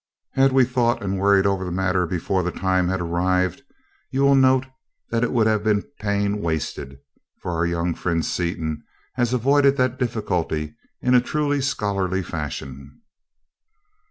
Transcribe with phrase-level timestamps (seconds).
[0.31, 3.61] Had we thought and worried over the matter before the time had arrived,
[4.09, 4.65] you will note
[5.11, 6.97] that it would have been pain wasted,
[7.39, 8.81] for our young friend Seaton
[9.13, 12.99] has avoided that difficulty in a truly scholarly fashion."